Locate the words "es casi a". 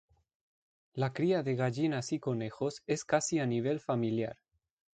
2.87-3.45